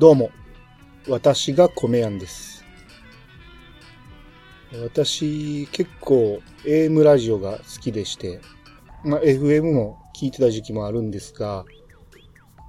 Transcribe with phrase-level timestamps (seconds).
[0.00, 0.30] どうも、
[1.10, 2.64] 私が米やんです。
[4.82, 8.40] 私、結構 AM ラジオが好きでして、
[9.04, 11.66] ま、FM も聞いてた時期もあるんですが、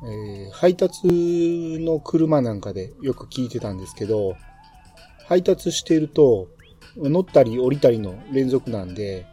[0.04, 1.08] えー配達
[1.80, 4.36] の車なんかでよく聞いてたんですけど、
[5.26, 6.50] 配達していると、
[6.98, 9.26] 乗ったり降りたりの連続なんで、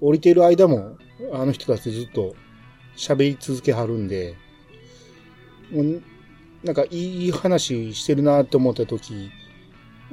[0.00, 0.98] 降りている間も
[1.32, 2.36] あの人たちずっと
[2.96, 4.36] 喋り続けはるんで、
[6.64, 9.30] なんかいい話してるなって思った時、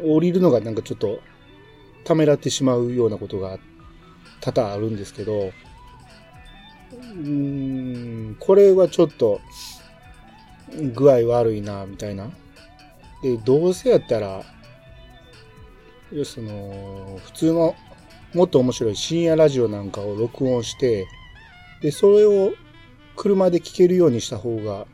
[0.03, 1.21] 降りるのがなんかちょっと
[2.03, 3.57] ためらってしまうようなことが
[4.41, 5.51] 多々あるんですけど、
[6.91, 9.39] うーん、これはちょっと
[10.93, 12.29] 具合悪いな、みたいな。
[13.23, 14.43] で、どうせやったら、
[16.11, 17.75] よその、普通の
[18.33, 21.07] もっと面白い深夜ラジオなんかを録音して、
[21.81, 22.51] で、それを
[23.15, 24.85] 車で聞けるようにした方が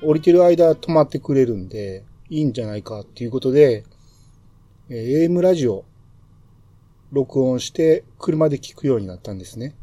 [0.00, 3.84] 降りてる間止まってくれるんで、いいんじゃないかっていうことで、
[4.88, 5.84] えー AM ラジオ、
[7.10, 9.74] 録音して車で聞くようになったんですね。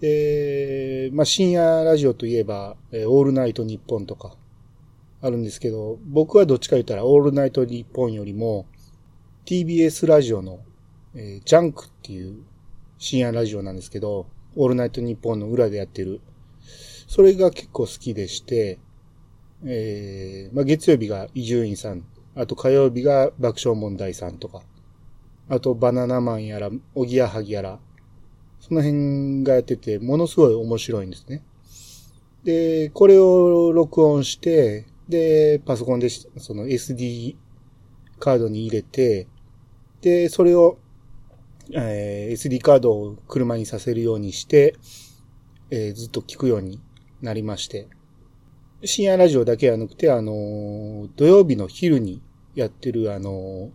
[0.00, 4.34] で、まあ、深夜ラジオといえば、えーオールナイトニッポンとか、
[5.22, 8.66] あるんですけど、僕はどっちか言ったら、オールナイトニッポンよりも、
[9.46, 10.58] TBS ラジオの、
[11.14, 12.42] えージャンクっていう
[12.98, 16.20] 深夜ラジオなんですけど、オールナイトニッポンの裏でやってる、
[17.10, 18.78] それが結構好きでして、
[19.64, 22.04] えーまあ、月曜日が伊集院さん、
[22.36, 24.62] あと火曜日が爆笑問題さんとか、
[25.48, 27.80] あとバナナマンやら、おぎやはぎやら、
[28.60, 31.42] その辺がやってて、ものすごい面白いんですね。
[32.44, 37.34] で、これを録音して、で、パソコンでその SD
[38.20, 39.26] カードに入れて、
[40.00, 40.78] で、それを、
[41.72, 44.76] えー SD カードを車にさせるようにして、
[45.72, 46.80] えーずっと聞くように
[47.22, 47.88] なりまして。
[48.82, 52.22] 深夜ラジオだけじゃなくて、あの土曜日の昼に
[52.54, 53.70] やってる、あの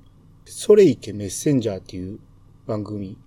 [0.46, 2.20] それいけメッセンジャーっていう
[2.66, 3.18] 番組。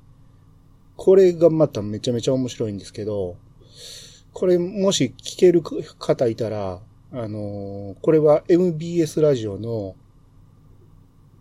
[0.97, 3.37] これがまためちゃめちゃ面白いんですけど、
[4.33, 6.81] これもし聞ける方いたら、
[7.12, 9.95] あのこれは MBS ラジオの、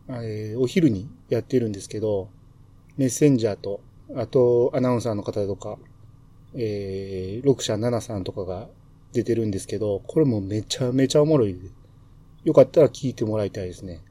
[0.10, 2.30] えーお昼にやってるんですけど、
[2.96, 3.82] メッセンジャーと、
[4.16, 5.80] あとアナウンサーの方とか、
[6.56, 8.68] えー、6社7さんとかが
[9.14, 11.74] 出てるんですけど、これもめちゃめちゃおもろいです。
[12.46, 14.02] よかったら聞いてもらいたいですね。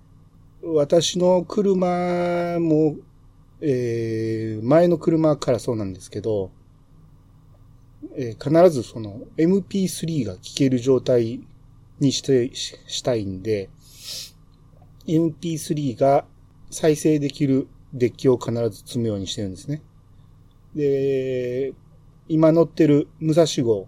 [0.63, 2.97] 私の車も、
[3.61, 6.51] えー、前の車からそうなんですけど、
[8.17, 11.41] えー必ずその MP3 が聴ける状態
[12.01, 13.71] にして、ししたいんで、
[15.07, 16.27] MP3 が
[16.71, 19.83] 再生できるデッキを必ず積むようにしてるんですね。
[20.75, 21.73] で、
[22.29, 23.87] 今乗ってる武蔵号、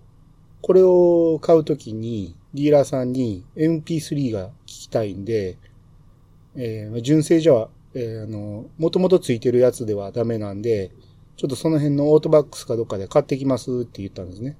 [0.62, 5.58] これを買うときにディーラーさんに MP3 が聞きたいんで、
[6.54, 10.92] えー純正じゃ、えーあの、もともとついてるやつではダメなんで、
[11.36, 14.56] ちょっとその辺のオートバックスかどっかで買ってきますって言ったんですね。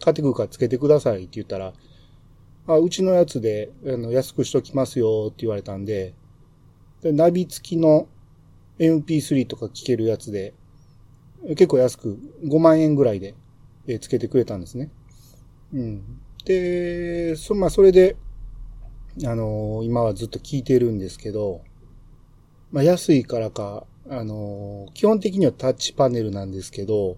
[0.00, 1.72] 買ってくるからつけてくださいって言ったら、
[2.66, 6.14] あ、うちのやつで、あの、安くしときますよって言われたんで、
[7.02, 8.08] でナビ付きの
[8.78, 10.54] MP3 とか聞けるやつで、
[11.46, 13.34] 結構安く5万円ぐらいで、
[13.86, 14.90] えーつけてくれたんですね。
[15.72, 16.02] うん。
[16.44, 18.16] で、そ、まあ、それで、
[19.24, 21.62] あのー今はずっと聞いてるんですけど、
[22.70, 27.16] まあ、安いからか、あのー基本的にはタッチパネルなんですけど、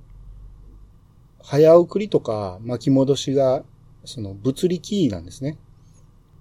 [1.42, 3.64] 早送りとか巻き戻しが、
[4.04, 5.59] その物理キーなんですね。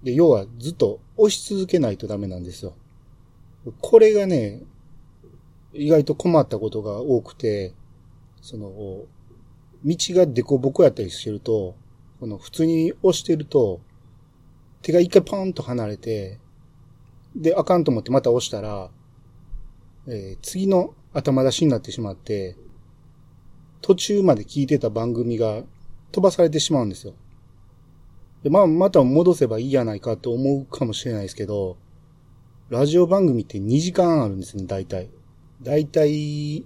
[0.02, 2.74] で、要はずっと押し続けないとダメなんですよ。
[3.80, 4.62] これがね、
[5.72, 7.74] 意外と困ったことが多くて、
[8.40, 8.70] その、
[9.84, 11.76] 道がデコボコやったりしてると、
[12.18, 13.80] この普通に押してると、
[14.82, 16.38] 手が一回ポンと離れて、
[17.36, 18.90] で、あかんと思ってまた押したら、
[20.06, 22.56] えー次の頭出しになってしまって、
[23.80, 25.62] 途中まで聞いてた番組が
[26.12, 27.14] 飛ばされてしまうんですよ。
[28.42, 31.76] で、まあ、また戻せばいいやないかと思うかもしれないですけど、
[32.68, 35.10] ラジオ番組って2時間あるんですね、大体。
[35.62, 36.64] 大体、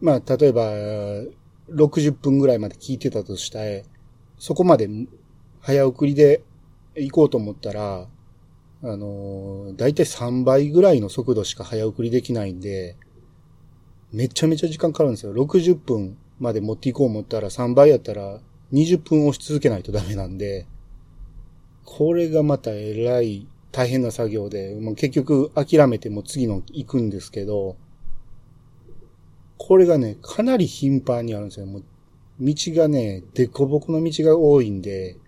[0.00, 0.72] まあ、例えば、
[1.70, 3.82] 60分ぐらいまで聞いてたとしたら、
[4.38, 4.88] そこまで
[5.60, 6.42] 早送りで
[6.96, 8.06] 行こうと思ったら、
[8.82, 12.96] あのー、大体3倍ぐらいの速度しか早送りできないんで、
[14.12, 15.34] めちゃめちゃ時間かかるんですよ。
[15.34, 18.40] 60分まで持っていこう思ったら3倍やったら
[18.72, 20.66] 20分押し続けないとダメなんで、
[21.84, 27.76] これがまたえらい大変な作業で、もう結局諦めても次の行くんですけど、
[29.62, 31.66] これがね、かなり頻繁にあるんですよ。
[31.66, 31.84] もう
[32.40, 35.18] 道がね、凸凹の道が多いんで、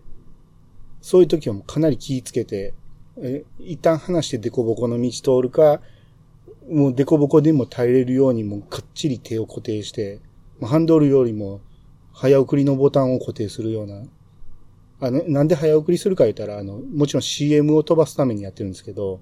[1.02, 2.72] そういう時はもうかなり気ぃつけて、
[3.18, 5.82] え一旦離してデココの道通るか、
[6.66, 10.18] もうデココでも耐えれるようにもうかっちり手を固定して、
[10.62, 11.60] ハンドルよりも
[12.14, 14.02] 早送りのボタンを固定するような。
[15.00, 19.20] あの、なんで早送りするか言ったら、あの、もちろん CM を飛ばすためにやってるんですけど、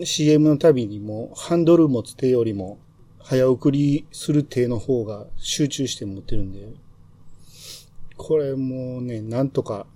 [0.00, 2.78] CM のたびにもハンドル持つ手よりも
[3.28, 6.72] 早送りする手の方が集中して持ってるんで、
[8.16, 9.86] これもうね、なんとか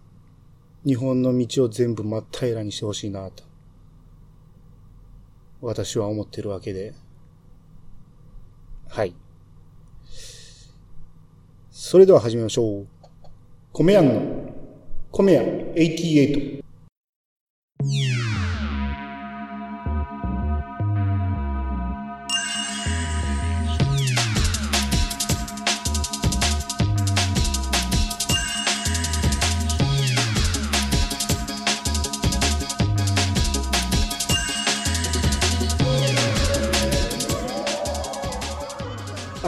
[0.85, 3.43] 日本の道を全部真っ平らにしてほしいなと。
[5.63, 6.93] 私は思ってるわけで。
[8.91, 9.15] はい。
[11.71, 12.87] それでは始めましょう。
[13.73, 14.53] 米屋の、
[15.11, 16.63] 米屋88。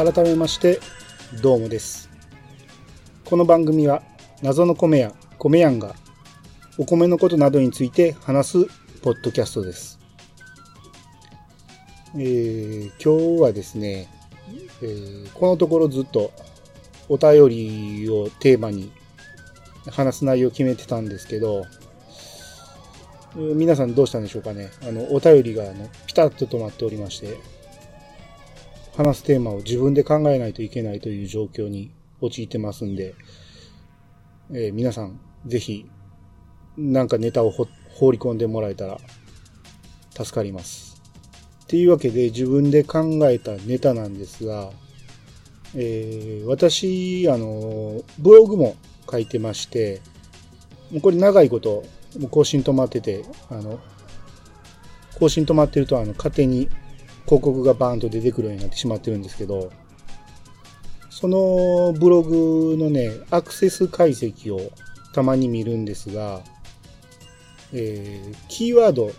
[0.05, 0.81] 改めまして、
[1.41, 2.11] どうもです。
[3.25, 4.03] この番組は、
[4.43, 5.95] 謎の米や米やんが、
[6.77, 8.67] お米のことなどについて話す
[9.01, 9.99] ポッドキャストです。
[12.17, 14.11] えー、今日はですね、
[14.83, 16.33] えー、このところずっと
[17.09, 18.93] お便りをテーマに
[19.91, 21.65] 話す内容を決めてたんですけど、
[23.35, 24.69] 皆さんどうしたんでしょうかね。
[24.83, 27.39] あの、お便りがあのピタッと止まっておりまして、
[28.97, 33.15] 話すテーマを自分で考えないといけないという状況に陥ってますんで、
[34.51, 35.91] えー、皆さん、ぜひ、
[36.77, 38.99] なんかネタを放り込んでもらえたら、
[40.13, 41.03] 助かります。
[41.65, 44.71] っていうわけで、自分で考えたネタなんですが、
[45.75, 48.77] えー、私、あの、ブログも
[49.11, 50.03] 書いてまして、
[50.93, 51.83] もうこれ長いこと、
[52.21, 53.81] もう更新止まってて、あの、
[55.19, 56.69] 更新止まってると、あの、勝手に
[57.25, 59.71] 広告がバーンと出てくるようになってしまってるんですけど、
[61.11, 64.71] そのブログのね、アクセス解析を
[65.15, 66.43] たまに見るんですが、
[67.73, 69.11] えー、キーワード、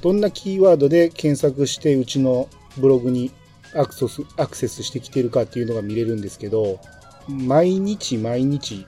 [0.00, 2.48] どんなキーワードで検索してうちの
[2.78, 3.30] ブログに
[3.74, 6.80] アクセスアクセスしてきてるかっていうのが見れるんですけど、
[7.28, 8.86] 毎日毎日、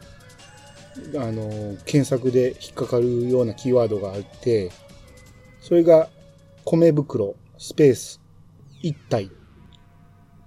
[1.15, 4.71] あの、検索で引っかかるようなキーワードがあって、
[5.61, 6.09] それが、
[6.65, 8.22] 米袋、スペース、
[8.83, 9.31] 一体。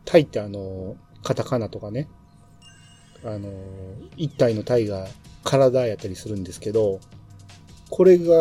[0.06, 2.08] 体ってあの、カタカナとかね。
[3.24, 3.50] あの、
[4.18, 5.08] 一体の体が
[5.44, 7.00] 体やったりするんですけど、
[7.90, 8.34] これが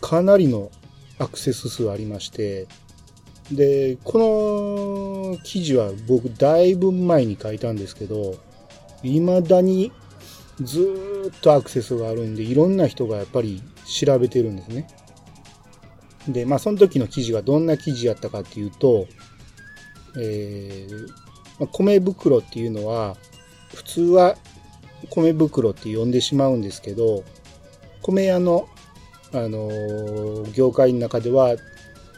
[0.00, 0.70] かなりの
[1.18, 2.66] アクセス数ありまして、
[3.50, 8.36] で、この記事は僕だいぶ前に書いたんですけど、
[9.02, 9.92] 未だに
[10.60, 14.88] ずっとアクセスがあるんで、いろんな人がやっぱり調べてるんですね。
[16.28, 19.06] で、まあ、その時の記事がどんな記事やったかっていうと、
[20.18, 23.16] えー、米袋っていうのは、
[23.74, 24.36] 普通は
[25.10, 27.24] 米袋って呼んでしまうんですけど、
[28.02, 28.68] 米屋の、
[29.32, 31.56] あのー、業界の中では、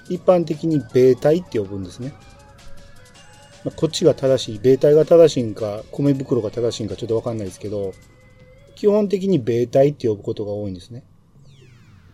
[0.08, 2.14] 一般的に米体って呼ぶんですね。
[3.64, 7.92] まあ、こっちが正しい、米体が正しいんか、米袋が正しいんかちょっとわかんないですけど、
[8.74, 11.04] 基本的に米体って呼ぶことが多いんですね。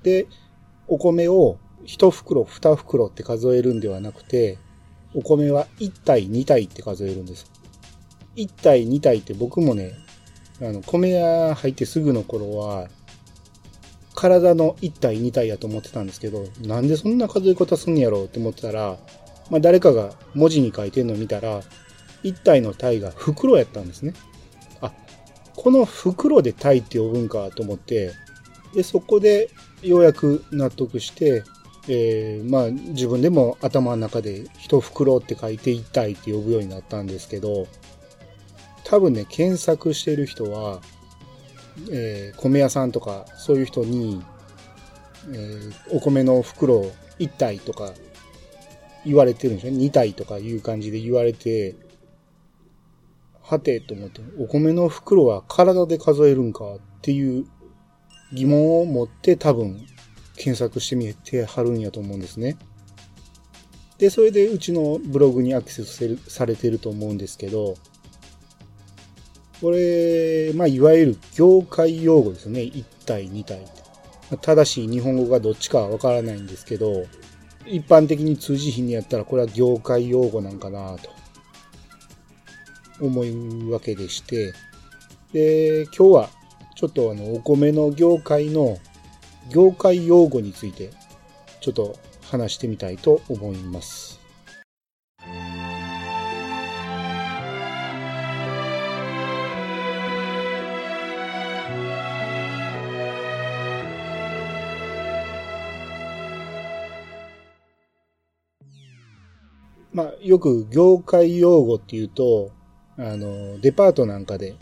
[0.02, 0.26] で、
[0.88, 4.58] お米を一袋、二袋って数えるんではなくて、
[5.14, 7.50] お米は一体、二体って数えるんです。
[8.36, 9.94] 一体、二体って僕もね、
[10.60, 12.88] あの、米屋入ってすぐの頃は、
[14.14, 18.98] 体の一体、二体やと思ってたんですけど、なんでそんな数え方すんやろうって思ってたら、
[19.50, 21.60] まあ誰かが文字に書いてんの見たら、
[22.22, 24.14] 一体の体が袋やったんですね。
[24.80, 24.92] あ、
[25.54, 28.12] この袋で体って呼ぶんかと思って、
[28.74, 29.50] で、そこで
[29.82, 31.44] ようやく納得して、
[31.88, 37.66] えー、まあ自分でも頭の中で一袋って書いていたいって呼ぶようになったんですけど、
[38.84, 40.80] 多分ね、検索してる人は、
[41.90, 44.22] えー、米屋さんとかそういう人に、
[45.32, 46.82] えー、お米の袋
[47.18, 47.92] 1体とか
[49.04, 49.72] 言われてるんですよ。
[49.72, 51.74] 2体とかいう感じで言われて、
[53.42, 57.46] はてと思って、お米の袋は体で数えるんかっていう
[58.32, 59.86] 疑問を持って多分
[60.36, 62.56] 検索してみてはるんやと思うんですね。
[63.98, 67.76] で、それでうちのブログにアクセスされてると思うんですけど、
[69.60, 72.60] これ、まあ、いわゆる業界用語ですね。
[72.60, 73.64] 1体、2体。
[74.40, 77.06] 正しい日本語がどっちかはわからないんですけど、
[77.66, 81.10] 一般的に通じひにやったらこれは業界用語なんかなと
[83.00, 84.52] 思うわけでして、
[85.32, 86.30] で、今日は
[86.74, 88.78] ちょっとあの、お米の業界の
[89.50, 90.90] 業界用語について、
[91.60, 94.20] ちょっと話してみたいと思います。
[109.92, 112.50] まあ、よく業界用語っていうと、
[112.96, 114.56] あの、デパートなんかで、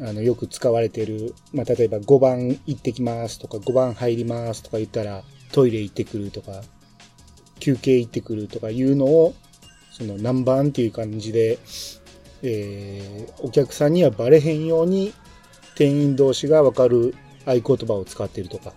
[0.00, 5.22] あの、よく使われてる、まあ、例えば5番行ってきますとか、5番入りますとか言ったら、
[5.52, 6.62] トイレ行ってくるとか、
[7.60, 9.34] 休憩行ってくるとかいうのを、
[9.92, 11.58] その何番っていう感じで、
[12.42, 15.14] えー、お客さんにはバレへんように、
[15.76, 17.14] 店員同士がわかる
[17.46, 18.74] 合言葉を使ってるとか。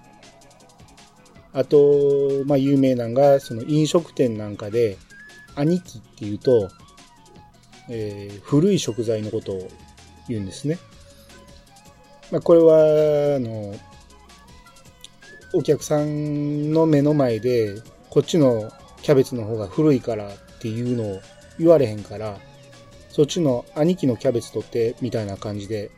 [1.51, 4.97] あと、まあ、有名なのが、その飲食店なんかで、
[5.55, 6.69] 兄貴っていうと、
[7.89, 9.67] えー、古い食材のことを
[10.29, 10.77] 言うんですね。
[12.31, 13.75] まあ、これは、あの、
[15.53, 18.71] お客さんの目の前で、こっちの
[19.01, 21.21] キャベツの方が古いからっていうのを
[21.57, 22.37] 言われへんから、
[23.09, 25.91] そっちの兄貴のキャベツ取ってみたいな感じで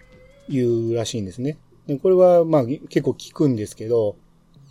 [0.47, 1.57] 言うらしいんですね。
[1.87, 4.15] でこれはまあ結構聞くんですけど、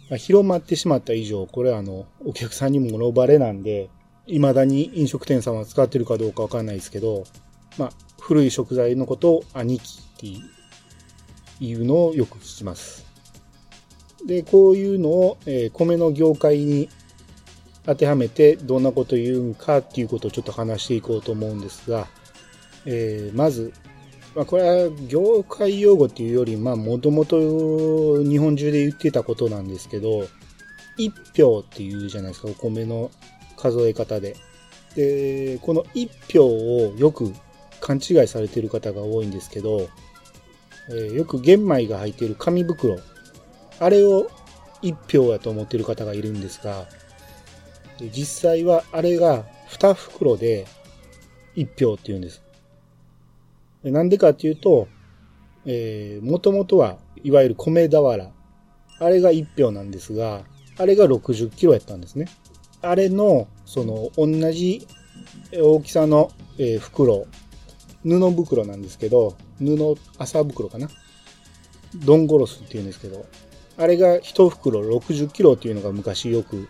[0.08, 3.90] まあ、広まってしまった以上、これはあの、お客さんにものバレなんで、
[4.26, 7.24] 未だに飲食店さんは使ってるかどうかわかんないですけど、
[7.78, 7.90] まあ、
[8.20, 10.26] 古い食材のことを兄貴って
[11.60, 13.06] いうのをよく聞きます。
[14.26, 16.88] で、こういうのを、えー、米の業界に
[17.86, 22.06] 当てはめてどんなこと言うんかっていうことをちょっと話していこうと思うんですが、
[22.86, 23.72] えー、まず、
[24.34, 30.26] まあ、これは業界用語っていうより、まあ、もともと日本中で言ってたことなんですけど、
[30.96, 33.10] 一票っていうじゃないですか、お米の
[33.56, 34.36] 数え方で。
[34.94, 37.32] で、この1票をよく
[37.80, 39.88] 勘違いされてる方が多いんですけど、
[40.90, 42.98] えー、よく玄米が入っている紙袋、
[43.78, 44.28] あれを
[44.82, 46.86] 1票やと思ってる方がいるんですが、
[48.12, 50.66] 実際はあれが2袋で
[51.56, 52.42] 1票って言うんです。
[53.82, 54.88] なんでかっていうと、
[55.66, 58.32] えー、もともとはいわゆる米俵、
[58.98, 60.42] あれが1票なんですが、
[60.78, 62.26] あれが60キロやったんですね。
[62.82, 64.86] あれの、その、同じ
[65.52, 67.26] 大きさの、えー、袋、
[68.04, 70.88] 布袋なんですけど、布、麻袋かな？
[71.94, 73.26] ドンゴロスって言うんですけど、
[73.76, 76.68] あれが一袋60キロっていうのが昔よく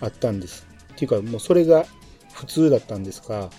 [0.00, 0.66] あったんです。
[0.94, 1.84] っていうか、もうそれが
[2.32, 3.50] 普通だったんですが、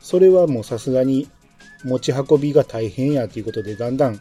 [0.00, 1.28] それはもうさすがに
[1.84, 4.20] 持ち運びが大変やということで、だんだん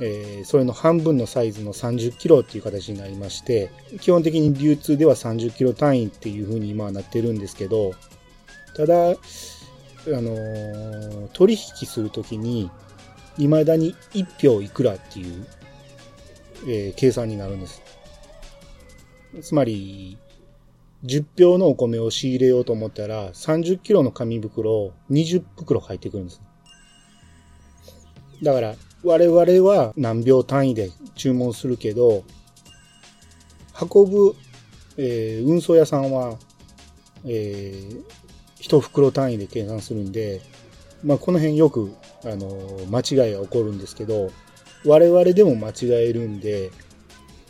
[0.00, 7.92] えー、それの半分のサイズの30キロっていう形になりまして、基本的に流通では30キロ単位っていう風に今はなってるんですけど、
[8.74, 9.14] ただ、
[10.08, 12.70] あの、取引するときに、
[13.36, 15.46] 未だに1票いくらっていう、
[16.66, 17.82] えー、計算になるんです。
[19.40, 20.18] つまり、
[21.04, 26.42] 10票のお米を仕入れようと思ったら、30キロの紙袋を20袋入ってくるんです。
[28.42, 32.24] だから、我々は何秒単位で注文するけど、
[33.80, 34.36] 運ぶ、
[34.96, 36.36] えー、運送屋さんは、
[37.24, 38.04] えー、
[38.62, 40.40] 一袋単位で計算するんで、
[41.02, 41.92] まあ、この辺よく、
[42.24, 44.30] あのー、間違いが起こるんですけど、
[44.86, 46.70] 我々でも間違えるんで、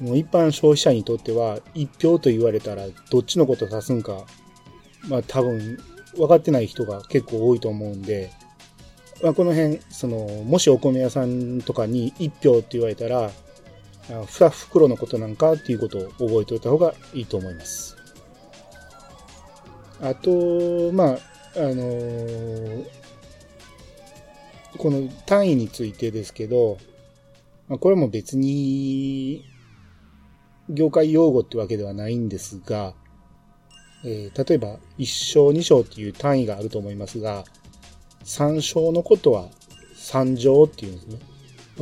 [0.00, 4.24] もう一般消費者にとっては、一票と言われたら、どっちのことを指すんか、
[5.06, 5.78] まあ多分、
[6.16, 8.30] 分かってない人が結構多いと思うんで、
[9.22, 13.30] まあ、この辺、その、もしお米屋さんとかに1票って言われたら、
[14.08, 18.01] 2袋のことなんかっていうことを覚えておいた方がいいと思います。
[20.02, 21.18] あと、まあ、
[21.56, 22.86] あのー、
[24.76, 26.78] この単位についてですけど、
[27.68, 29.44] まあ、これも別に、
[30.68, 32.94] 業界用語ってわけではないんですが、
[34.04, 37.44] えー、例えば、1章2章っていう単位があると思いますが、
[38.24, 39.50] 山椒のことは
[39.94, 41.18] 三条っていうんですね。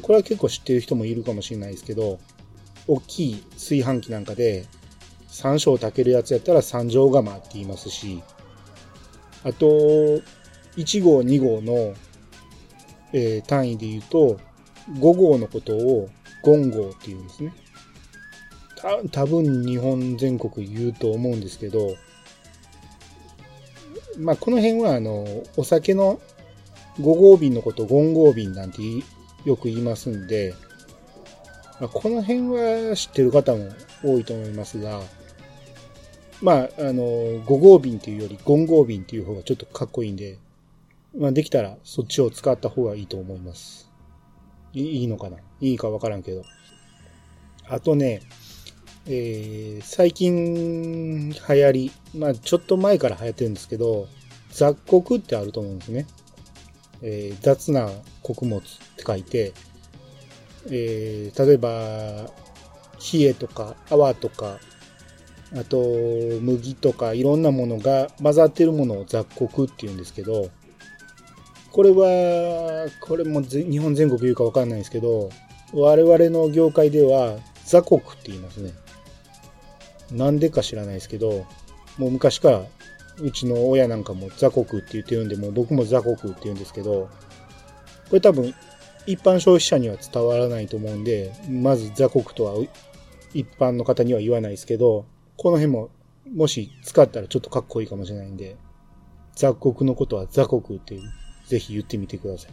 [0.03, 2.19] これは結構知ってる人もいるかもしれないですけど、
[2.87, 4.67] 大きい炊飯器なんかで
[5.31, 8.23] 山椒を炊けるやつやったら三条釜って言いますし、
[9.45, 9.67] あと、
[10.77, 11.95] 1号2号の、
[13.13, 14.39] えー、単位で言うと、
[14.93, 16.09] 5号のことを
[16.45, 17.53] 5号って言うんですね。
[18.77, 21.95] た多分日本全国言うと思うんですけど、
[24.19, 26.21] まあ、この辺は、あの、お酒の
[26.99, 28.83] 5号瓶のこと5号瓶なんて
[29.45, 30.55] よく言いますんで、
[31.79, 32.49] まあ、この辺
[32.89, 33.71] は知ってる方も
[34.03, 35.01] 多いと思いますが、
[36.43, 40.39] まあ、あの、5号瓶っていうより5号瓶っていう方がちょっとかっこいいんで、
[41.17, 43.91] まあ、できたらそっちを使った方がいいと思います。
[44.73, 45.39] いいのかな？
[45.61, 46.45] いいかわからんけど。
[47.69, 48.21] あとね、
[49.07, 54.07] えー、最近流行り、まあちょっと前から流行ってるんですけど、
[54.51, 56.07] 雑穀ってあると思うんですね。
[57.03, 57.91] えー、雑な
[58.23, 58.63] 穀物っ
[58.97, 59.53] て書いて、
[60.71, 62.31] えー、例えば、
[63.13, 64.59] 冷えとか泡とか、
[65.57, 65.79] あと、
[66.41, 70.49] 麦とかいろんなものが混ざってるものを雑穀って言うんですけど、
[71.73, 75.31] これは、これも日本全国言うかわかんないですけど、
[75.73, 78.73] 我々の業界では雑穀って言いますね。
[80.13, 81.47] なんでか知らないですけど、
[81.99, 82.63] もう昔から
[83.21, 87.09] うちの親なんかも雑穀って言ってるんで、もう僕も雑穀って言うんですけど、
[88.09, 88.55] これ多分
[89.07, 92.55] 一般消費者には伝わらないと思うんで、まず雑穀とは
[93.33, 95.07] 一般の方には言わないですけど、
[95.41, 95.89] この辺も
[96.35, 98.59] もし使ったらちょっとかっこいいかもしれないんで、
[99.35, 101.01] 雑穀のことは雑穀って
[101.47, 102.53] ぜひ言ってみてください。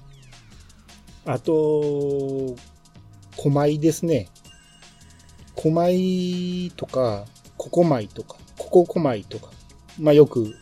[1.25, 2.56] あと、
[3.36, 4.29] 小米ですね。
[5.53, 7.25] 小米とか、
[7.58, 9.50] ココ米とか、コココ米とか、
[10.00, 10.56] まあよく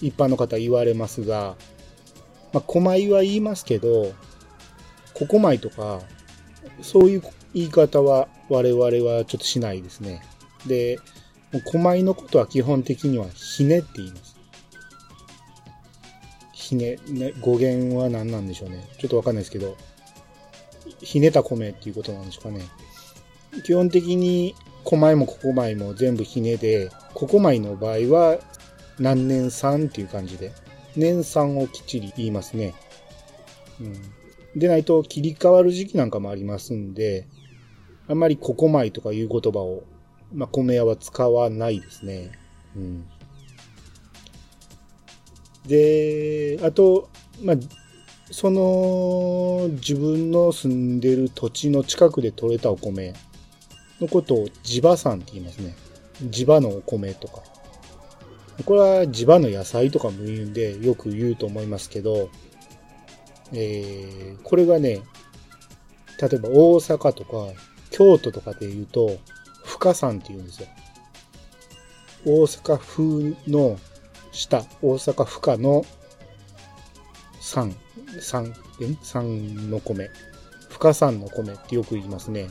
[0.00, 1.56] 一般の方言われますが、
[2.52, 4.12] まあ小米は言いますけど、
[5.12, 6.02] ココ米とか、
[6.82, 7.22] そういう
[7.52, 10.22] 言い方は我々はちょっとしないですね。
[10.64, 11.00] で、
[11.52, 14.36] 小米のことは基本的にはひねって言います。
[16.52, 18.86] ひね、ね、語源は何なんでしょうね。
[18.98, 19.76] ちょっとわかんないですけど、
[21.00, 22.64] ひねた米っていうことなんでしょうかね。
[23.64, 28.38] 基本的に、小米もココ米も全部ひねで、ココ米の場合は
[28.98, 30.52] 何年産っていう感じで、
[30.96, 32.74] 年産をきっちり言いますね。
[33.80, 34.58] うん。
[34.58, 37.26] でないと切り替わる時期なんかもありますんで、
[38.08, 39.84] あんまりココ米とかいう言葉を、
[40.32, 42.32] まあ、米屋は使わないですね。
[42.76, 43.08] うん。
[45.66, 47.08] で、あと、
[47.42, 47.56] まあ、
[48.30, 53.14] その自分の住んでる土地の近くで採れたお米
[54.00, 55.74] のことを地場産って言いますね。
[56.22, 57.42] 地場のお米とか。
[58.64, 62.28] これは地場の野菜とかも言うんでよく言うと思いますけど、
[63.52, 65.00] えー、これがね、
[66.20, 67.52] 例えば大阪とか
[67.90, 69.16] 京都とかで言うと、
[69.78, 70.68] 深山って言うんですよ。
[72.24, 73.78] 大阪風の
[74.32, 75.84] 下、大阪深の
[77.40, 77.74] 山、
[78.20, 78.54] 山、
[79.02, 80.10] 山の米。
[80.68, 82.48] 深山の米ってよく言いますね。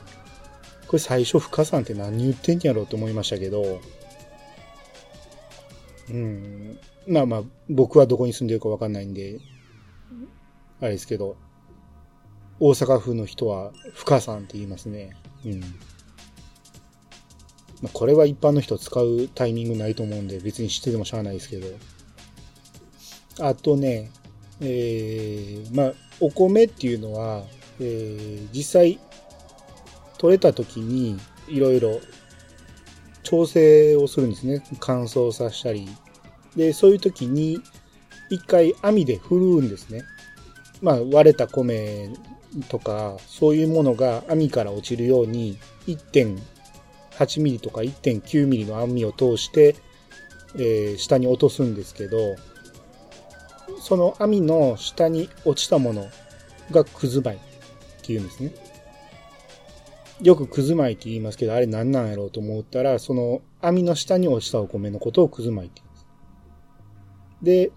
[0.87, 3.81] これ最初深山って何言ってんやろうと思いましたけど、
[6.09, 6.79] うん。
[7.07, 9.39] まあまあ、僕はどこに住んでるかわかんないんで、
[10.79, 11.35] あれですけど、
[12.59, 15.11] 大阪府の人は深さんって言いますね。
[15.45, 15.61] うん。
[17.81, 21.67] まあ、これは一般の人使うタイミングないと思うんで、別に知っててもしゃあないですけど。
[23.39, 24.11] あとね、
[24.61, 27.43] えー、まあ、お米っていうのは、
[27.79, 28.99] えー、実際、
[30.17, 32.01] 取れた時に、いろいろ
[33.23, 34.63] 調整をするんですね。
[34.79, 35.87] 乾燥させたり。
[36.55, 37.59] で、そういう時に、
[38.29, 40.01] 一回網で振るうんですね。
[40.81, 42.09] まあ、割れた米
[42.69, 45.97] とか、そういうものが網から落ちるように、1
[47.17, 49.75] 8ミリとか1.9ミリの網を通して、
[50.55, 52.35] えー、下に落とすんですけど、
[53.79, 56.07] その網の下に落ちたもの
[56.71, 57.37] がくず米っ
[58.01, 58.53] ていうんですね。
[60.21, 66.07] よくくず米って言いますけど、あれ何なんやろうと思ったら、その網の下に落ちたお米のことをくず米って言います。
[67.43, 67.71] で、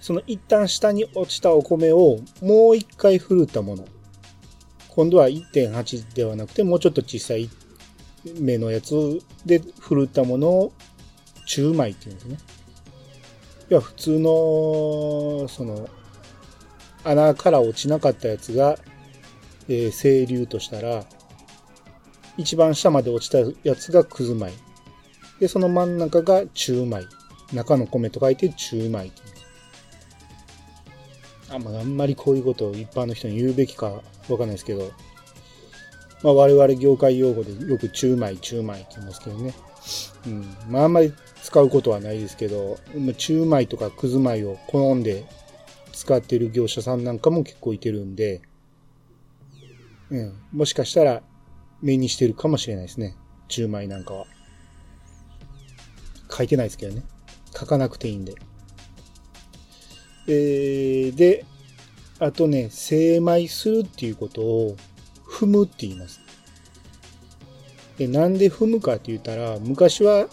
[0.00, 3.86] その一旦下に落ちたお米をもう一回振るったもの。
[4.90, 7.48] 今度は1.8ではなくて、もうちょっと小さい
[8.38, 10.72] 目のやつで振るったものを
[11.46, 12.38] 中米って言うんですね。
[13.68, 15.88] 要は普通の、その、
[17.04, 18.78] 穴から落ちなかったやつが、
[19.68, 21.04] えー、清流としたら、
[22.36, 24.52] 一番下まで落ちたやつがくず米。
[25.40, 27.06] で、その真ん中が中米。
[27.52, 29.12] 中の米と書いて中米
[31.50, 34.90] あまあ、あんまりこういうことを一般の人に言うべきかわかんないですけど、
[36.24, 39.54] まあ、我々業界用語でよく中米、中米って言いますけどね。
[40.26, 40.56] うん。
[40.70, 42.78] まあ、あんまり使うことはないですけど、
[43.18, 45.26] 中米とかくず米を好んで
[45.92, 48.40] 使ってる業者さんなんかも結構いてるんで、
[50.08, 50.34] うん。
[50.50, 51.22] もしかしたら
[51.82, 53.16] 目にしてるかもしれないですね。
[53.50, 54.24] 10枚なんかは。
[56.30, 57.02] 書いてないですけどね。
[57.54, 58.34] 書かなくていいんで。
[60.26, 61.44] えー、で、
[62.18, 64.76] あとね、精米するっていうことを
[65.34, 66.20] 踏むって言います。
[67.98, 70.28] で、なんで踏むかって言ったら、昔は、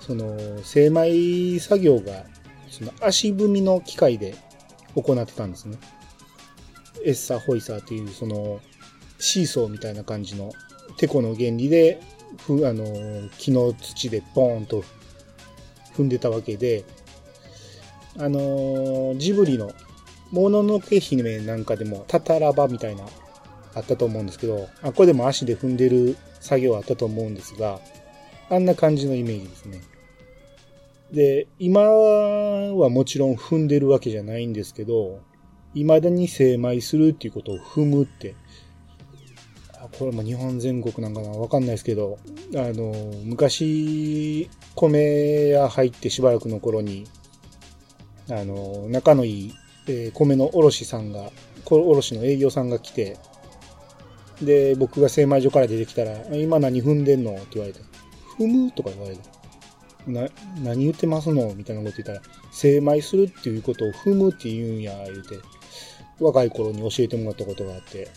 [0.00, 2.24] その、精米作業が、
[2.70, 4.36] その足踏みの機械で
[4.94, 5.76] 行ってたんですね。
[7.04, 8.60] エッサホイサーっていうその
[9.18, 10.52] シーソーみたいな感じの
[10.96, 12.00] テコの原理で、
[12.46, 12.84] ふあの、
[13.38, 14.84] 木の土でボーンと
[15.96, 16.84] 踏んでたわけで、
[18.20, 19.70] あのジブリの
[20.32, 23.04] もののけ姫なんかでもタタラバみたいな
[23.78, 27.80] あったと思うんですけど、あ、これでも足で踏んでる作業あったと思うんですが、
[28.50, 29.80] あんな感じのイメージですね。
[31.12, 35.20] で、今はもちろん踏んでるわけじゃないんですけど、
[35.74, 38.34] 未だに精米するっていうことを踏むって、
[39.98, 42.18] これも日本全国なんかなわかんないですけど、
[42.54, 42.92] あの、
[43.24, 47.06] 昔、米屋入ってしばらくの頃に、
[48.30, 49.54] あの、仲のいい、
[49.86, 51.30] えー、米の卸さんが、
[51.70, 53.16] 卸の営業さんが来て、
[54.42, 57.32] で、僕が精米所から出てきたら、今何踏んでんの？
[57.32, 57.80] って言われて、
[58.38, 58.70] 踏む？
[58.72, 59.22] とか言われて、
[60.06, 60.28] な、
[60.62, 61.54] 何言ってますの？
[61.54, 62.22] みたいなこと言ったら、
[62.52, 65.38] 精米するっていうことを踏むって言うんや、言うて、
[66.20, 68.08] 若い頃に教えてもらったことがあって、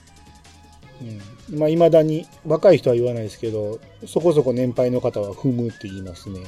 [1.50, 1.60] うん。
[1.60, 6.42] まあ、未だに、若い人は言わないですけど、そこそこ年配の方は踏むって言いますね。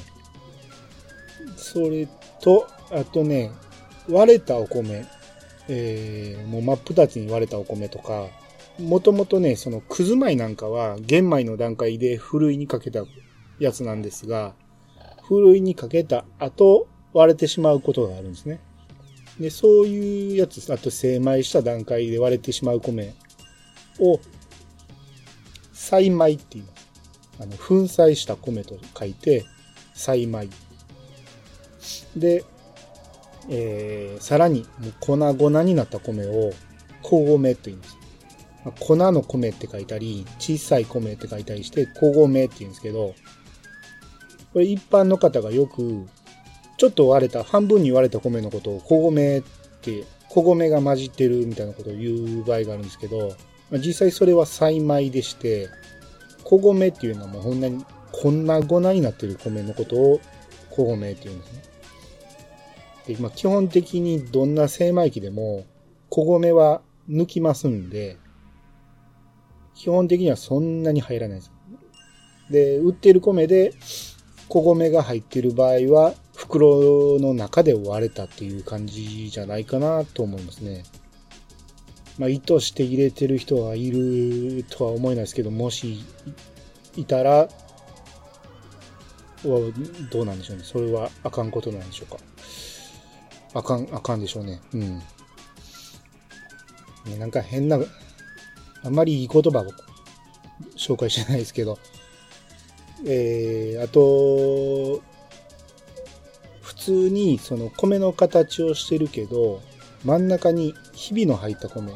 [1.58, 2.08] それ
[2.42, 3.50] と、あとね、
[4.08, 5.06] 割れたお米、
[5.68, 8.28] えー、もう真っ二つに割れたお米とか、
[8.80, 13.04] もともとね、そのくず米なんかは玄米の段階でふるいにかけた
[13.60, 14.56] やつなんですが、
[15.24, 18.60] ふるいにかけた後割れてしまうことがあるんですね。
[19.40, 23.14] で、そういうやつ、あと精米した段階で割れてしまう米
[24.00, 24.20] を、
[25.72, 26.88] 栽米って言います。
[27.40, 29.46] あの、粉砕した米と書いて、
[29.94, 30.50] 栽米。
[32.16, 32.44] で、
[33.50, 34.66] えー、さらに、
[35.00, 36.52] 粉々になった米を、
[37.02, 38.03] 小米と言います。
[38.72, 43.14] 粉の米って書いたり、小さい米って書いたりして、小米って言うんですけど、
[44.54, 46.06] これ一般の方がよく、
[46.78, 49.42] ちょっと割れた、半分に割れた米のことを小米っ
[49.82, 53.36] て、小米が混じってるみたいなことを言う場合があるんですけど、
[53.72, 55.70] 実際それは栽米でして、
[56.44, 60.22] 小米っていうのはもうほんなに、こんな粉になってる米のことを
[60.70, 61.62] 小米って言うんですね。
[63.08, 65.66] で、まあ、基本的にどんな精米機でも
[66.10, 68.18] 小米は抜きますんで、
[69.76, 71.52] 基本的にはそんなに入らないです。
[72.50, 73.74] で、売ってる米で
[74.48, 80.84] 小米が入ってる場合は、袋の中で割れたっていう感じじゃないかなと思いますね。
[82.18, 86.04] まあ、意図して入れてる人はいるとは思えないですけど、もし
[86.96, 87.50] いたら、
[89.44, 90.64] どうなんでしょうね。
[90.64, 92.20] それはあかんことなんでしょうか。
[93.56, 94.62] あかん、あかんでしょうね。
[94.74, 95.00] うん。
[97.06, 97.80] ね、なんか変な、
[98.84, 99.66] あんまりいい言葉を
[100.76, 101.80] 紹介してないですけど、
[103.06, 105.02] えー、あと、
[106.62, 109.62] 普通にその米の形をしてるけど、
[110.04, 111.92] 真ん中にひびの入った米。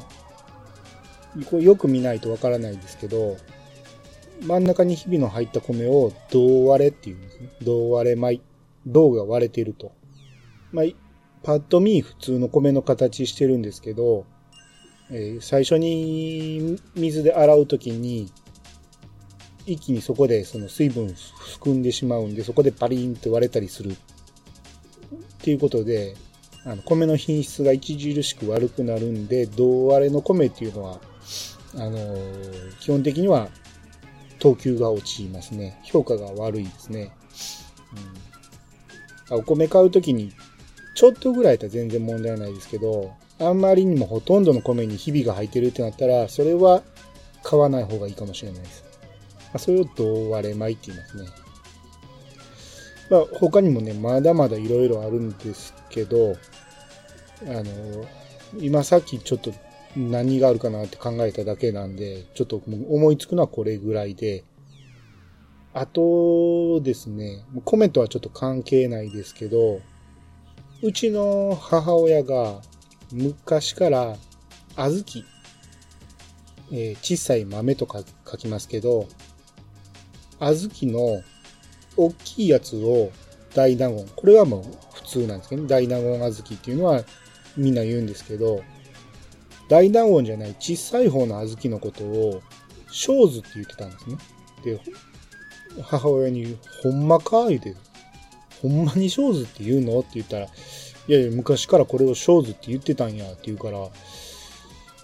[1.50, 3.38] これよく見ないとわからないんですけど、
[4.41, 7.50] 真ん中にひびの入った米を銅割れっていうんですね。
[7.63, 8.41] 銅割れ米。
[8.86, 9.91] 銅が割れていると。
[10.71, 10.86] まあ、
[11.43, 14.26] パッと見普通の米の形してるんですけど、
[15.10, 18.32] えー、最初に水で洗うときに、
[19.65, 23.91] 一気にそこでその水分含んでしまうんで、そこでパリンって割れたりする。
[23.91, 23.96] っ
[25.39, 26.15] ていうことで、
[26.65, 31.00] あの、米の品質が著しく悪くなるんで、銅割れの米っていうのは、
[31.76, 33.50] あのー、基本的には
[34.39, 35.80] 等級が落ちますね。
[35.84, 37.12] 評価が悪いですね。
[39.32, 40.32] うん、お米買うときに、
[40.96, 46.84] ちょっとぐらいだったら全然問題ないですけど、あんまりにもほとんどの米にひびが入ってるってなったら、それは
[47.43, 48.84] 買わない方がいいかもしれないです。
[49.45, 51.28] まあ、それを銅割れ米って言いますね。
[53.10, 56.36] まあ、他にもね、まだまだ色々あるんですけど、
[57.43, 58.06] あの、
[58.60, 59.54] 今さっきちょっと
[59.95, 64.43] 何があるかなって考えただけなんで、ちょっと思いつくのはこれぐらいで、
[65.73, 69.80] あとですね、コメントはちょっと関係ないですけど、
[70.82, 72.62] うちの母親が
[73.12, 74.17] 昔から
[74.76, 75.04] 小豆、
[76.72, 79.08] えー、小さい豆とか書きますけど、
[80.39, 81.24] 小豆の
[81.96, 83.12] 大きいやつを
[83.56, 84.08] 大納言。
[84.15, 85.67] これはもう普通なんですけどね。
[85.67, 87.04] 大納言小豆っていうのは
[87.56, 88.62] みんな言うんですけど、
[89.70, 92.41] 大納言じゃない小さい方の小豆のことを、
[92.91, 94.17] 小豆って言ってたんですね。
[94.63, 94.80] で、
[95.82, 97.48] 母親に、ほんまか？
[97.48, 97.76] 言うて、
[98.62, 100.00] ほんまに小豆って言うの？
[100.00, 100.48] って言ったら、
[101.08, 103.88] いやいや、昔からこれを小豆って言ってたんやって言うから、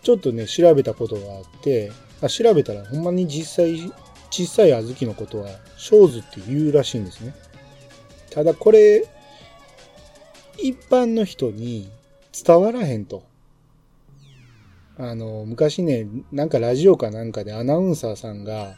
[0.02, 3.92] ちょっとね、調べたことがあって、あ調べたらほんまに実際、
[4.30, 7.34] 小さい小豆のことは小豆って言うらしいんですね。
[8.32, 9.08] ただこれ、
[10.58, 11.90] 一般の人に
[12.46, 13.24] 伝わらへんと。
[14.98, 18.76] あの、昔ね、なんかラジオかなんかでアナウンサーさんが、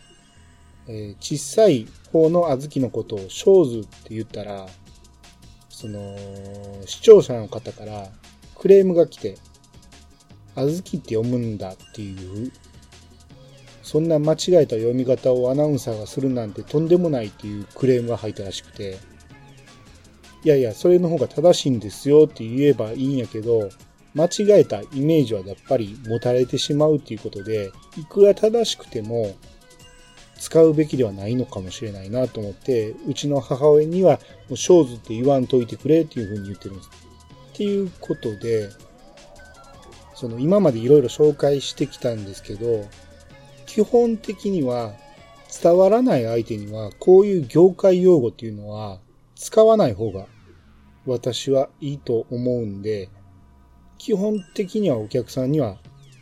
[0.88, 4.68] えー、小さい方の小豆のことをショーズって言ったら、
[5.76, 6.16] その、
[6.86, 8.08] 視聴者の方から
[8.58, 9.36] クレームが来て、
[10.56, 12.50] 小豆って読むんだっていう、
[13.84, 19.00] そんな間違えた読み方をアナウンサーがするなんてとんでもないっていうクレームが入ったらしくて、
[20.46, 23.70] いやいや、それの方が正しいんですよって言えばいいんやけど、
[24.14, 29.36] 間違えたイメージはやっぱり持たれてしまうっていうことで、いくら正しくても
[30.38, 34.20] 使うべきではないのかもしれないなと思って、うちの母親には、
[34.50, 36.90] もうショーズって言わんといてくれっていうふうに言ってるんです。
[37.54, 38.70] っていうことで、
[40.14, 42.86] その今までいろいろ紹介してきたんですけど、
[43.66, 44.94] 基本的には
[45.62, 49.00] 伝わらない相手にはこういう業界用語っていうのは
[49.36, 50.26] 使わない方が
[51.06, 53.10] 私はいいと思うんで、
[53.98, 55.78] 基本的にはお客さんには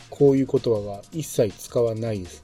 [0.09, 2.43] こういう言葉は一切使わないです。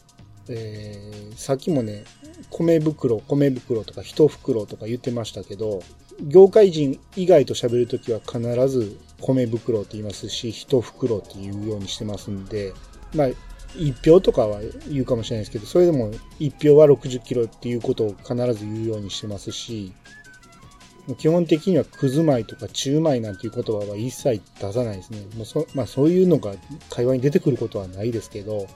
[0.50, 2.04] えー、さっきもね、
[2.50, 5.82] 米袋、米袋とか一袋とか言ってましたけど、
[6.22, 12.74] 業界人以外と喋るときは必ず米袋って言いますし、一袋って言うようにしてますんで、
[13.14, 13.28] まあ、
[13.78, 14.60] 一票とかは
[14.90, 19.94] 言うかもしれないですけど、それでも一票は60キロっていうことを必ず言うようにしてますし、
[21.18, 25.20] 基本的にはくず米とか中米なんていう言葉は一切出さないですね。
[25.36, 26.54] もうそまあそういうのが
[26.90, 28.68] 会話に出てくることはないですけど、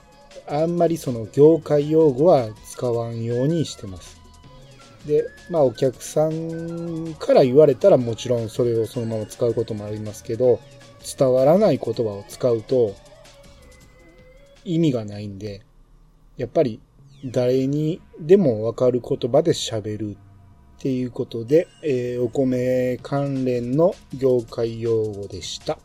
[0.46, 4.20] あんまりその業界用語は使わんようにしてます。
[5.06, 10.60] で、まあお客さんから言われたらもちろんそれをそのまま使うこともありますけど、
[11.18, 12.94] 伝わらない言葉を使うと
[14.64, 15.62] 意味がないんで、
[16.36, 16.80] やっぱり
[17.24, 20.16] 誰にでもわかる言葉で喋るっ
[20.78, 25.78] ていうことで、えー、お米関連の業界用語でした。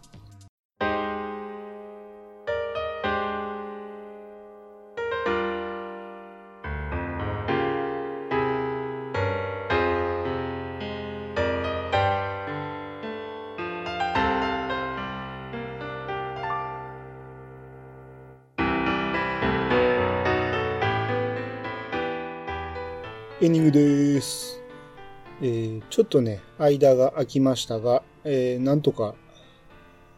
[26.09, 29.15] とね、間が空きましたが、えー、なんとか、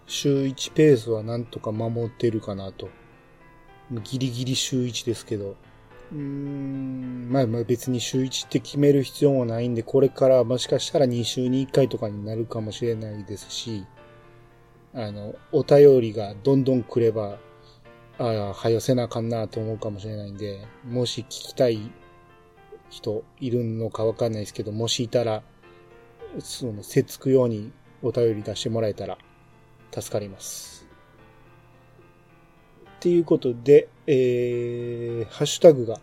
[0.08, 2.90] 週1ペースはなんとか守ってるかなと。
[4.04, 5.56] ギリギリ週1ですけど。
[6.12, 13.86] うーん、まあまあ別に週1って決める必要もないんで、これからもしかしたら2週に1回とかになるかもしれないですし、
[14.94, 17.38] あの、お便りがどんどん来れば、
[18.18, 21.92] ああ、はよせなあかんなと思うかもしれないんで、もし聞きたい
[22.90, 25.44] 人いるのかわかんないですけど、もしいたら、
[26.40, 29.18] その、せつくようにお便り出してもらえたら
[29.92, 30.88] 助かります。
[32.98, 36.00] っていうことで、えー、ハッシュタグが、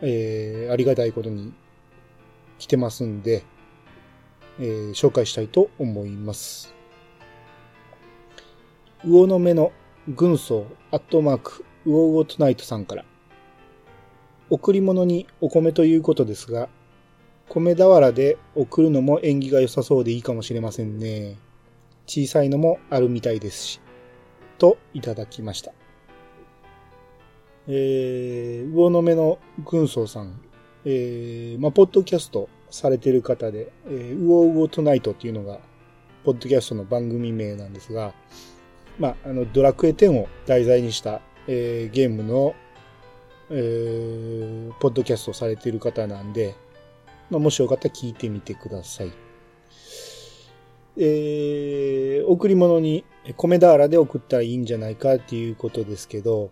[0.00, 1.52] えー、ありがたいことに
[2.58, 3.44] 来てますんで、
[4.58, 6.74] えー、紹介したいと思います。
[9.04, 9.72] 魚の目の
[10.08, 13.04] 軍曹アットマーク、ウォーゴトナイトさんから、
[14.48, 16.68] 贈り物にお米ということですが、
[17.48, 21.36] 米俵で送るのも縁起が良さそうでいいかもしれませんね。
[22.06, 23.80] 小さいのもあるみたいですし。
[24.58, 25.72] といただきました。
[27.66, 30.40] えー、魚の目の軍曹さん。
[30.84, 35.60] えー、まあ、ポッドキャストされてる方で、えー、ウオウオトナイトっていうのが、
[36.24, 38.12] ポッドキャストの番組名なんですが、
[38.98, 42.54] まあ、あの、ドラクエ10を題材にした、えー、ゲームの
[43.50, 46.54] えー、ポッドキャストされてる方なんで、
[47.30, 49.12] まあ、もしよかったら聞いてみてください。
[50.96, 53.04] えー、贈り物に
[53.36, 56.50] 米俵で送ったらいいんじゃないかっていうことですけど、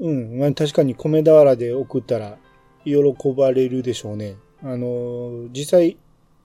[0.00, 2.38] うん、まあ、確かに米俵で送ったら
[2.84, 3.02] 喜
[3.36, 4.36] ばれるでしょうね。
[4.62, 5.96] あの実際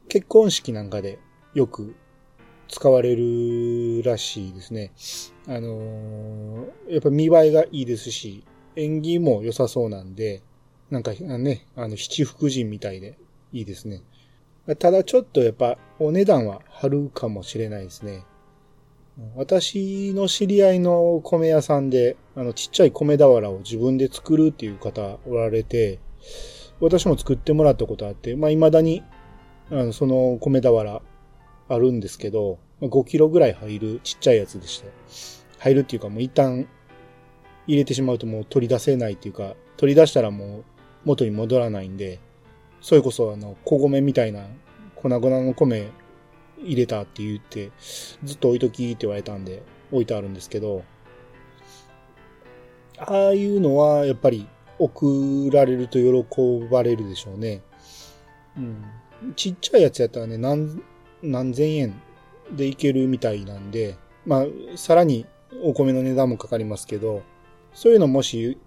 [0.08, 1.18] 結婚式なんかで
[1.56, 1.96] よく
[2.68, 4.92] 使われるらしいですね。
[5.48, 8.44] あのやっぱ見栄えがいいですし、
[8.76, 10.42] 縁起も良さそうなんで、
[10.89, 13.17] なんかね、あの、七福神みたいで
[13.52, 14.02] いいですね。
[14.80, 18.24] ただちょっとやっぱお値段は張るかもしれないですね。
[19.36, 26.00] 私の知り合いの米屋さんで、あの、ちっちゃい米俵を自分で作るっていう方おられて、
[26.80, 29.04] 私も作ってもらったことあって、まあ、未だに、
[29.69, 31.02] あの、その米俵
[31.69, 34.89] あるんですけど、5キロぐらい入るちっちゃいやつでして、
[35.60, 36.67] 入るっていうかもう一旦
[37.67, 40.63] 入れてしまうともう取り出せないっていうか、取り出したらもう
[41.06, 42.20] 元に戻らないんで、
[42.82, 44.46] それこそあの、小米みたいな
[44.96, 45.89] 粉々の米
[46.60, 47.72] 入れたって言って、
[48.24, 50.84] ずっと置いときって言われたんで、置いてあるんですけど、
[52.98, 54.48] ああいうのは、やっぱり、
[54.80, 57.62] 送られると喜ばれるでしょうね。
[58.58, 58.84] うん。
[59.36, 60.82] ちっちゃいやつやったらね、何、
[61.22, 62.02] 何千円
[62.52, 65.26] でいけるみたいなんで、まあ、さらに
[65.63, 67.24] お米の値段もかかりますけど、
[67.74, 68.58] そういうのもし、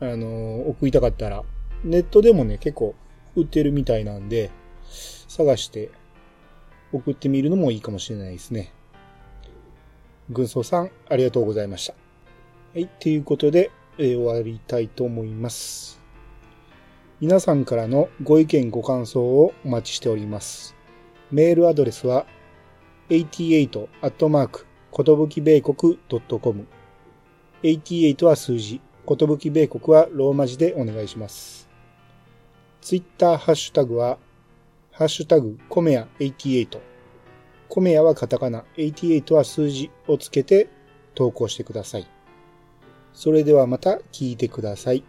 [0.00, 1.42] あの、送りたかったら、
[1.84, 2.94] ネットでもね、結構
[3.34, 4.50] 売ってるみたいなんで、
[5.28, 5.90] 探して
[6.92, 8.72] 送ってみるのもいいかもしれないですね。
[10.30, 11.94] 軍曹さん、ありがとうございました。
[12.74, 16.00] はい、ということで、えー、終わりたいと思います。
[17.20, 20.74] 皆さんからのご意見ご感想をお待ちしております。
[21.30, 22.26] メールアドレスは、
[23.08, 25.98] 88アットマーク、ことぶき米国
[26.40, 26.66] .com。
[27.62, 31.65] 88は数字、ことぶき米国はローマ字でお願いします。
[32.86, 34.16] ツイッターハッシュタグは、
[34.92, 36.78] ハッシュタグ、コメヤ88。
[37.68, 40.68] コメヤはカタカナ、88は数字をつけて
[41.16, 42.06] 投稿してください。
[43.12, 45.02] それではまた聞いてください。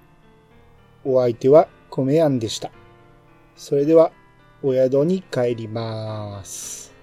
[1.05, 2.71] お相手はコメヤンでした。
[3.55, 4.11] それでは、
[4.63, 6.96] お宿に帰ります。